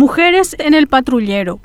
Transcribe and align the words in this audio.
Mujeres 0.00 0.56
en 0.58 0.72
el 0.72 0.86
patrullero. 0.86 1.60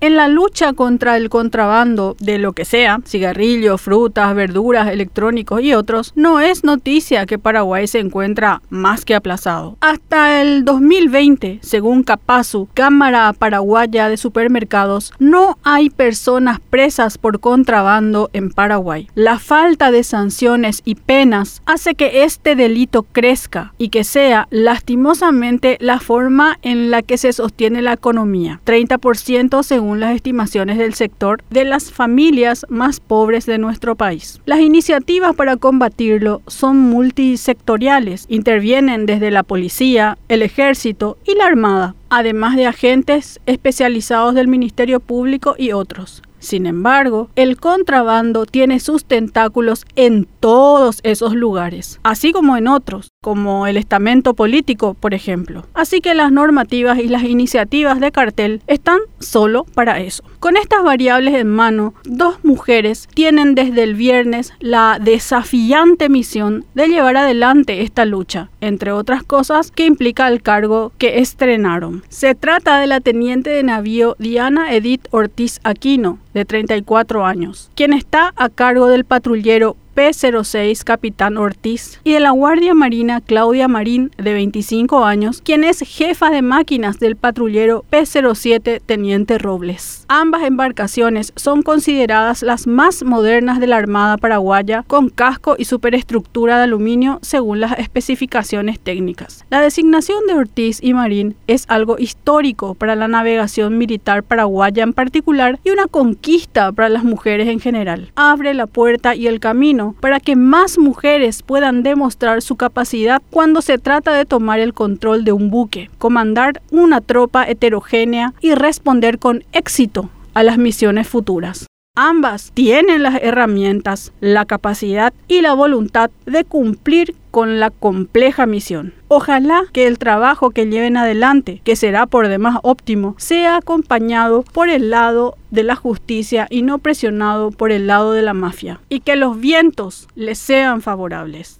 En 0.00 0.16
la 0.16 0.28
lucha 0.28 0.74
contra 0.74 1.16
el 1.16 1.30
contrabando 1.30 2.16
de 2.20 2.38
lo 2.38 2.52
que 2.52 2.66
sea, 2.66 3.00
cigarrillos, 3.06 3.80
frutas, 3.80 4.34
verduras, 4.34 4.88
electrónicos 4.88 5.62
y 5.62 5.72
otros, 5.72 6.12
no 6.14 6.40
es 6.40 6.64
noticia 6.64 7.24
que 7.24 7.38
Paraguay 7.38 7.86
se 7.86 8.00
encuentra 8.00 8.60
más 8.68 9.04
que 9.06 9.14
aplazado. 9.14 9.78
Hasta 9.80 10.42
el 10.42 10.64
2020, 10.66 11.60
según 11.62 12.02
Capazu, 12.02 12.68
Cámara 12.74 13.32
Paraguaya 13.32 14.10
de 14.10 14.18
Supermercados, 14.18 15.14
no 15.18 15.58
hay 15.62 15.88
personas 15.88 16.60
presas 16.60 17.16
por 17.16 17.40
contrabando 17.40 18.28
en 18.34 18.50
Paraguay. 18.50 19.08
La 19.14 19.38
falta 19.38 19.90
de 19.90 20.04
sanciones 20.04 20.82
y 20.84 20.96
penas 20.96 21.62
hace 21.64 21.94
que 21.94 22.24
este 22.24 22.54
delito 22.54 23.04
crezca 23.04 23.72
y 23.78 23.88
que 23.88 24.04
sea 24.04 24.46
lastimosamente 24.50 25.78
la 25.80 26.00
forma 26.00 26.58
en 26.62 26.90
la 26.90 27.02
que 27.02 27.16
se 27.16 27.32
sostiene 27.32 27.80
la 27.80 27.94
economía. 27.94 28.60
30% 28.66 29.62
según 29.62 29.85
según 29.86 30.00
las 30.00 30.16
estimaciones 30.16 30.78
del 30.78 30.94
sector, 30.94 31.44
de 31.48 31.64
las 31.64 31.92
familias 31.92 32.66
más 32.68 32.98
pobres 32.98 33.46
de 33.46 33.56
nuestro 33.56 33.94
país. 33.94 34.40
Las 34.44 34.58
iniciativas 34.58 35.36
para 35.36 35.56
combatirlo 35.56 36.42
son 36.48 36.76
multisectoriales, 36.76 38.26
intervienen 38.28 39.06
desde 39.06 39.30
la 39.30 39.44
policía, 39.44 40.18
el 40.28 40.42
ejército 40.42 41.18
y 41.24 41.36
la 41.36 41.46
armada, 41.46 41.94
además 42.10 42.56
de 42.56 42.66
agentes 42.66 43.38
especializados 43.46 44.34
del 44.34 44.48
Ministerio 44.48 44.98
Público 44.98 45.54
y 45.56 45.70
otros. 45.70 46.20
Sin 46.46 46.66
embargo, 46.66 47.28
el 47.34 47.56
contrabando 47.56 48.46
tiene 48.46 48.78
sus 48.78 49.04
tentáculos 49.04 49.84
en 49.96 50.28
todos 50.38 51.00
esos 51.02 51.34
lugares, 51.34 51.98
así 52.04 52.30
como 52.30 52.56
en 52.56 52.68
otros, 52.68 53.10
como 53.20 53.66
el 53.66 53.76
estamento 53.76 54.32
político, 54.34 54.94
por 54.94 55.12
ejemplo. 55.12 55.66
Así 55.74 56.00
que 56.00 56.14
las 56.14 56.30
normativas 56.30 57.00
y 57.00 57.08
las 57.08 57.24
iniciativas 57.24 57.98
de 57.98 58.12
cartel 58.12 58.62
están 58.68 59.00
solo 59.18 59.64
para 59.74 59.98
eso. 59.98 60.22
Con 60.38 60.56
estas 60.56 60.84
variables 60.84 61.34
en 61.34 61.48
mano, 61.48 61.94
dos 62.04 62.36
mujeres 62.44 63.08
tienen 63.12 63.56
desde 63.56 63.82
el 63.82 63.96
viernes 63.96 64.52
la 64.60 65.00
desafiante 65.02 66.08
misión 66.08 66.64
de 66.74 66.86
llevar 66.86 67.16
adelante 67.16 67.82
esta 67.82 68.04
lucha, 68.04 68.50
entre 68.60 68.92
otras 68.92 69.24
cosas 69.24 69.72
que 69.72 69.84
implica 69.84 70.28
el 70.28 70.42
cargo 70.42 70.92
que 70.96 71.18
estrenaron. 71.18 72.04
Se 72.08 72.36
trata 72.36 72.78
de 72.78 72.86
la 72.86 73.00
teniente 73.00 73.50
de 73.50 73.64
navío 73.64 74.14
Diana 74.20 74.72
Edith 74.72 75.08
Ortiz 75.10 75.58
Aquino, 75.64 76.20
de 76.36 76.44
34 76.44 77.24
años, 77.24 77.70
quien 77.74 77.94
está 77.94 78.34
a 78.36 78.50
cargo 78.50 78.88
del 78.88 79.06
patrullero 79.06 79.74
P06 79.96 80.84
Capitán 80.84 81.38
Ortiz 81.38 82.00
y 82.04 82.12
de 82.12 82.20
la 82.20 82.30
Guardia 82.30 82.74
Marina 82.74 83.22
Claudia 83.22 83.66
Marín 83.66 84.10
de 84.18 84.34
25 84.34 85.06
años, 85.06 85.40
quien 85.42 85.64
es 85.64 85.80
jefa 85.80 86.28
de 86.28 86.42
máquinas 86.42 86.98
del 86.98 87.16
patrullero 87.16 87.82
P07 87.90 88.82
Teniente 88.84 89.38
Robles. 89.38 90.04
Ambas 90.08 90.42
embarcaciones 90.42 91.32
son 91.34 91.62
consideradas 91.62 92.42
las 92.42 92.66
más 92.66 93.04
modernas 93.04 93.58
de 93.58 93.68
la 93.68 93.78
Armada 93.78 94.18
paraguaya 94.18 94.84
con 94.86 95.08
casco 95.08 95.56
y 95.56 95.64
superestructura 95.64 96.58
de 96.58 96.64
aluminio 96.64 97.18
según 97.22 97.60
las 97.60 97.78
especificaciones 97.78 98.78
técnicas. 98.78 99.46
La 99.48 99.62
designación 99.62 100.26
de 100.26 100.34
Ortiz 100.34 100.78
y 100.82 100.92
Marín 100.92 101.36
es 101.46 101.64
algo 101.68 101.96
histórico 101.98 102.74
para 102.74 102.96
la 102.96 103.08
navegación 103.08 103.78
militar 103.78 104.22
paraguaya 104.22 104.82
en 104.82 104.92
particular 104.92 105.58
y 105.64 105.70
una 105.70 105.86
conquista 105.86 106.70
para 106.72 106.90
las 106.90 107.02
mujeres 107.02 107.48
en 107.48 107.60
general. 107.60 108.12
Abre 108.14 108.52
la 108.52 108.66
puerta 108.66 109.14
y 109.14 109.26
el 109.26 109.40
camino 109.40 109.85
para 110.00 110.20
que 110.20 110.36
más 110.36 110.78
mujeres 110.78 111.42
puedan 111.42 111.82
demostrar 111.82 112.42
su 112.42 112.56
capacidad 112.56 113.22
cuando 113.30 113.62
se 113.62 113.78
trata 113.78 114.14
de 114.14 114.24
tomar 114.24 114.60
el 114.60 114.74
control 114.74 115.24
de 115.24 115.32
un 115.32 115.50
buque, 115.50 115.90
comandar 115.98 116.62
una 116.70 117.00
tropa 117.00 117.48
heterogénea 117.48 118.34
y 118.40 118.54
responder 118.54 119.18
con 119.18 119.44
éxito 119.52 120.10
a 120.34 120.42
las 120.42 120.58
misiones 120.58 121.08
futuras. 121.08 121.66
Ambas 121.98 122.52
tienen 122.52 123.02
las 123.02 123.22
herramientas, 123.22 124.12
la 124.20 124.44
capacidad 124.44 125.14
y 125.28 125.40
la 125.40 125.54
voluntad 125.54 126.10
de 126.26 126.44
cumplir 126.44 127.14
con 127.30 127.58
la 127.58 127.70
compleja 127.70 128.44
misión. 128.44 128.92
Ojalá 129.08 129.62
que 129.72 129.86
el 129.86 129.98
trabajo 129.98 130.50
que 130.50 130.66
lleven 130.66 130.98
adelante, 130.98 131.62
que 131.64 131.74
será 131.74 132.04
por 132.06 132.28
demás 132.28 132.58
óptimo, 132.62 133.14
sea 133.16 133.56
acompañado 133.56 134.42
por 134.42 134.68
el 134.68 134.90
lado 134.90 135.38
de 135.50 135.62
la 135.62 135.74
justicia 135.74 136.46
y 136.50 136.60
no 136.60 136.76
presionado 136.78 137.50
por 137.50 137.72
el 137.72 137.86
lado 137.86 138.12
de 138.12 138.20
la 138.20 138.34
mafia, 138.34 138.78
y 138.90 139.00
que 139.00 139.16
los 139.16 139.40
vientos 139.40 140.06
les 140.14 140.38
sean 140.38 140.82
favorables. 140.82 141.58